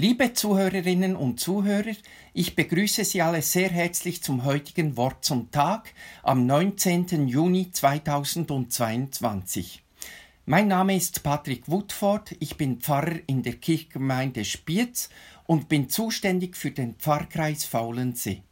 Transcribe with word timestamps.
Liebe 0.00 0.32
Zuhörerinnen 0.32 1.16
und 1.16 1.40
Zuhörer, 1.40 1.96
ich 2.32 2.54
begrüße 2.54 3.04
Sie 3.04 3.20
alle 3.20 3.42
sehr 3.42 3.68
herzlich 3.68 4.22
zum 4.22 4.44
heutigen 4.44 4.96
Wort 4.96 5.24
zum 5.24 5.50
Tag 5.50 5.92
am 6.22 6.46
19. 6.46 7.26
Juni 7.26 7.72
2022. 7.72 9.82
Mein 10.46 10.68
Name 10.68 10.94
ist 10.94 11.24
Patrick 11.24 11.68
Woodford, 11.68 12.36
ich 12.38 12.56
bin 12.56 12.78
Pfarrer 12.78 13.18
in 13.26 13.42
der 13.42 13.54
Kirchgemeinde 13.54 14.44
Spiez 14.44 15.08
und 15.46 15.68
bin 15.68 15.88
zuständig 15.88 16.56
für 16.56 16.70
den 16.70 16.94
Pfarrkreis 16.94 17.64
Faulensee. 17.64 18.42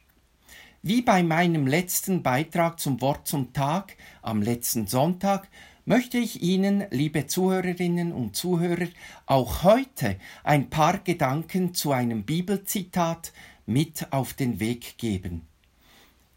Wie 0.83 1.01
bei 1.01 1.23
meinem 1.23 1.69
letzten 1.69 2.25
Beitrag 2.25 2.81
zum 2.81 3.01
Wort 3.01 3.29
zum 3.29 3.53
Tag 3.53 3.97
am 4.21 4.43
letzten 4.43 4.89
Sonntag 4.89 5.49
möchte 5.87 6.18
ich 6.18 6.43
Ihnen, 6.43 6.84
liebe 6.91 7.27
Zuhörerinnen 7.27 8.12
und 8.12 8.37
Zuhörer, 8.37 8.89
auch 9.25 9.62
heute 9.62 10.19
ein 10.45 10.69
paar 10.69 10.98
Gedanken 10.98 11.73
zu 11.75 11.93
einem 11.93 12.24
Bibelzitat 12.24 13.33
mit 13.65 14.12
auf 14.12 14.34
den 14.34 14.61
Weg 14.61 14.98
geben. 14.98 15.48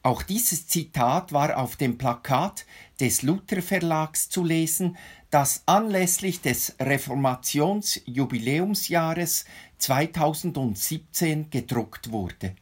Auch 0.03 0.23
dieses 0.23 0.67
Zitat 0.67 1.33
war 1.33 1.57
auf 1.57 1.75
dem 1.75 1.97
Plakat 1.97 2.65
des 3.01 3.23
Luther 3.23 3.61
Verlags 3.61 4.29
zu 4.29 4.45
lesen, 4.45 4.95
das 5.29 5.63
anlässlich 5.66 6.39
des 6.41 6.77
Reformationsjubiläumsjahres 6.79 9.43
2017 9.79 11.49
gedruckt 11.49 12.11
wurde. 12.11 12.55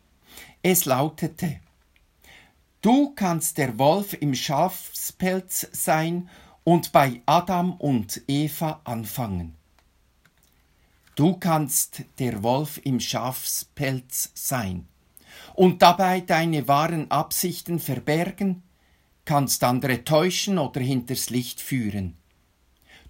Es 0.64 0.86
lautete 0.86 1.60
Du 2.82 3.14
kannst 3.16 3.58
der 3.58 3.78
Wolf 3.80 4.14
im 4.14 4.34
Schafspelz 4.34 5.68
sein 5.74 6.30
und 6.68 6.92
bei 6.92 7.22
Adam 7.26 7.76
und 7.76 8.24
Eva 8.28 8.82
anfangen. 8.84 9.56
Du 11.16 11.38
kannst 11.38 12.04
der 12.20 12.44
Wolf 12.44 12.82
im 12.84 13.00
Schafspelz 13.00 14.32
sein 14.34 14.86
und 15.54 15.82
dabei 15.82 16.20
deine 16.20 16.68
wahren 16.68 17.10
Absichten 17.10 17.80
verbergen, 17.80 18.64
kannst 19.24 19.64
andere 19.64 20.04
täuschen 20.04 20.58
oder 20.58 20.82
hinters 20.82 21.30
Licht 21.30 21.62
führen. 21.62 22.18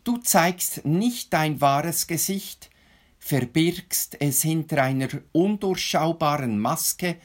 Du 0.04 0.18
zeigst 0.18 0.86
nicht 0.86 1.34
dein 1.34 1.60
wahres 1.60 2.06
Gesicht, 2.06 2.70
verbirgst 3.18 4.22
es 4.22 4.44
hinter 4.44 4.84
einer 4.84 5.10
undurchschaubaren 5.32 6.60
Maske 6.60 7.18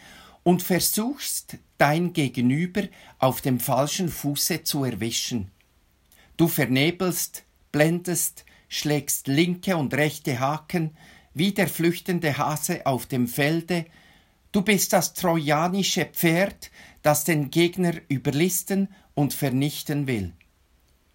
und 0.44 0.62
versuchst 0.62 1.58
dein 1.77 2.14
Gegenüber 2.14 2.84
auf 3.19 3.42
dem 3.42 3.60
falschen 3.60 4.08
Fuße 4.08 4.64
zu 4.64 4.84
erwischen. 4.84 5.50
Du 6.36 6.48
vernebelst, 6.48 7.44
blendest, 7.72 8.44
schlägst 8.69 9.28
linke 9.28 9.77
und 9.77 9.94
rechte 9.94 10.41
Haken, 10.41 10.97
wie 11.34 11.52
der 11.52 11.69
flüchtende 11.69 12.36
Hase 12.38 12.86
auf 12.86 13.06
dem 13.06 13.27
Felde, 13.27 13.86
du 14.50 14.62
bist 14.62 14.92
das 14.92 15.14
trojanische 15.14 16.06
Pferd, 16.06 16.70
das 17.03 17.25
den 17.25 17.50
Gegner 17.50 17.94
überlisten 18.08 18.88
und 19.14 19.34
vernichten 19.34 20.06
will. 20.06 20.33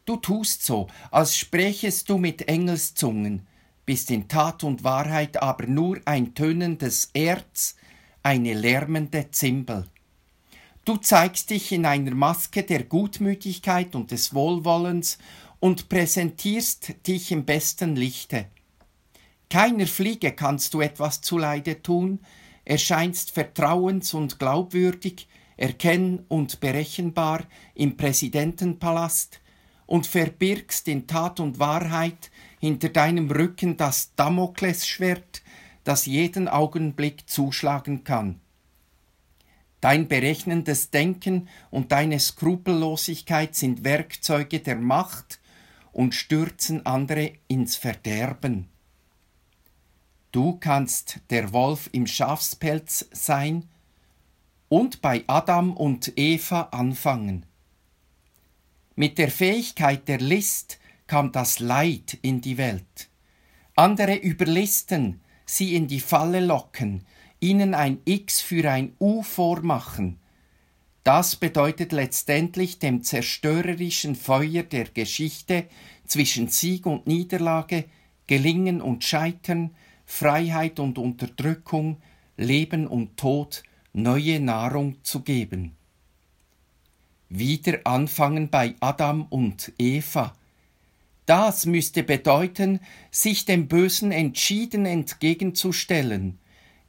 Du 0.05 0.15
tust 0.15 0.63
so, 0.63 0.87
als 1.11 1.37
sprächest 1.37 2.09
du 2.09 2.17
mit 2.17 2.47
Engelszungen, 2.47 3.45
bist 3.85 4.11
in 4.11 4.27
Tat 4.27 4.63
und 4.63 4.83
Wahrheit 4.83 5.41
aber 5.41 5.67
nur 5.67 5.99
ein 6.05 6.33
tönendes 6.33 7.09
Erz, 7.13 7.75
eine 8.23 8.53
lärmende 8.53 9.31
Zimbel. 9.31 9.87
Du 10.87 10.95
zeigst 10.95 11.49
dich 11.49 11.73
in 11.73 11.85
einer 11.85 12.15
Maske 12.15 12.63
der 12.63 12.85
Gutmütigkeit 12.85 13.93
und 13.93 14.11
des 14.11 14.33
Wohlwollens 14.33 15.17
und 15.59 15.89
präsentierst 15.89 17.05
dich 17.05 17.33
im 17.33 17.43
besten 17.43 17.97
Lichte. 17.97 18.45
Keiner 19.49 19.85
Fliege 19.85 20.31
kannst 20.31 20.73
du 20.73 20.79
etwas 20.79 21.19
zuleide 21.19 21.81
tun, 21.81 22.19
erscheinst 22.63 23.37
vertrauens- 23.37 24.13
und 24.13 24.39
glaubwürdig, 24.39 25.27
erkenn- 25.57 26.23
und 26.29 26.61
berechenbar 26.61 27.43
im 27.75 27.97
Präsidentenpalast 27.97 29.41
und 29.87 30.07
verbirgst 30.07 30.87
in 30.87 31.05
Tat 31.05 31.41
und 31.41 31.59
Wahrheit 31.59 32.31
hinter 32.61 32.87
deinem 32.87 33.29
Rücken 33.29 33.75
das 33.75 34.15
Damoklesschwert, 34.15 35.41
das 35.83 36.05
jeden 36.05 36.47
Augenblick 36.47 37.29
zuschlagen 37.29 38.05
kann. 38.05 38.39
Dein 39.81 40.07
berechnendes 40.07 40.89
Denken 40.89 41.47
und 41.69 41.91
deine 41.91 42.19
Skrupellosigkeit 42.19 43.55
sind 43.55 43.83
Werkzeuge 43.83 44.59
der 44.59 44.77
Macht 44.77 45.39
und 45.91 46.15
stürzen 46.15 46.85
andere 46.85 47.33
ins 47.47 47.75
Verderben. 47.75 48.69
Du 50.31 50.57
kannst 50.59 51.19
der 51.29 51.53
Wolf 51.53 51.89
im 51.91 52.07
Schafspelz 52.07 53.07
sein 53.11 53.69
und 54.69 55.01
bei 55.01 55.23
Adam 55.27 55.73
und 55.73 56.13
Eva 56.17 56.69
anfangen. 56.71 57.45
Mit 58.95 59.17
der 59.17 59.29
Fähigkeit 59.29 60.07
der 60.07 60.19
List 60.19 60.79
kam 61.05 61.31
das 61.31 61.59
Leid 61.59 62.17
in 62.21 62.41
die 62.41 62.57
Welt. 62.57 63.09
Andere 63.75 64.15
überlisten, 64.15 65.21
sie 65.45 65.75
in 65.75 65.87
die 65.87 65.99
Falle 65.99 66.39
locken, 66.39 67.05
ihnen 67.39 67.73
ein 67.73 67.99
X 68.05 68.41
für 68.41 68.69
ein 68.69 68.93
U 68.99 69.23
vormachen, 69.23 70.19
das 71.07 71.37
bedeutet 71.37 71.93
letztendlich 71.93 72.79
dem 72.79 73.01
zerstörerischen 73.01 74.13
Feuer 74.13 74.63
der 74.63 74.89
Geschichte 74.89 75.69
zwischen 76.05 76.49
Sieg 76.49 76.85
und 76.85 77.07
Niederlage, 77.07 77.85
Gelingen 78.27 78.81
und 78.81 79.05
Scheitern, 79.05 79.73
Freiheit 80.05 80.81
und 80.81 80.97
Unterdrückung, 80.97 82.01
Leben 82.35 82.87
und 82.87 83.15
Tod 83.15 83.63
neue 83.93 84.41
Nahrung 84.41 84.97
zu 85.03 85.21
geben. 85.21 85.77
Wieder 87.29 87.79
anfangen 87.85 88.49
bei 88.49 88.75
Adam 88.81 89.27
und 89.29 89.71
Eva. 89.79 90.35
Das 91.25 91.65
müsste 91.65 92.03
bedeuten, 92.03 92.81
sich 93.11 93.45
dem 93.45 93.69
Bösen 93.69 94.11
entschieden 94.11 94.85
entgegenzustellen, 94.85 96.37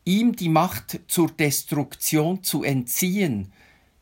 ihm 0.05 0.37
die 0.37 0.49
Macht 0.49 1.01
zur 1.09 1.29
Destruktion 1.29 2.43
zu 2.43 2.63
entziehen, 2.63 3.53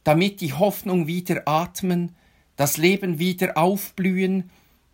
damit 0.05 0.41
die 0.41 0.53
Hoffnung 0.53 1.07
wieder 1.07 1.43
atmen, 1.47 2.15
das 2.57 2.77
Leben 2.77 3.19
wieder 3.19 3.57
aufblühen, 3.57 4.51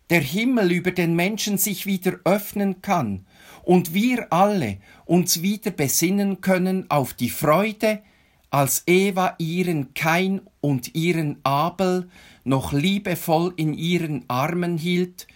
der 0.09 0.21
Himmel 0.21 0.71
über 0.71 0.91
den 0.91 1.15
Menschen 1.15 1.57
sich 1.57 1.85
wieder 1.85 2.19
öffnen 2.25 2.81
kann 2.81 3.25
und 3.63 3.93
wir 3.93 4.31
alle 4.33 4.77
uns 5.05 5.41
wieder 5.41 5.71
besinnen 5.71 6.41
können 6.41 6.89
auf 6.89 7.13
die 7.13 7.29
Freude, 7.29 8.01
als 8.49 8.83
Eva 8.85 9.33
ihren 9.39 9.95
Kain 9.95 10.41
und 10.61 10.93
ihren 10.93 11.37
Abel 11.43 12.09
noch 12.43 12.71
liebevoll 12.71 13.53
in 13.55 13.73
ihren 13.73 14.25
Armen 14.27 14.77
hielt 14.77 15.27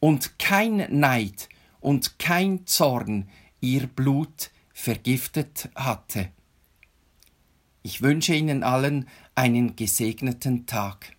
und 0.00 0.38
kein 0.38 0.86
Neid 0.90 1.50
und 1.80 2.18
kein 2.18 2.66
Zorn 2.66 3.28
ihr 3.60 3.86
Blut 3.86 4.50
vergiftet 4.82 5.68
hatte. 5.76 6.30
Ich 7.84 8.02
wünsche 8.02 8.34
Ihnen 8.34 8.64
allen 8.64 9.08
einen 9.36 9.76
gesegneten 9.76 10.66
Tag. 10.66 11.14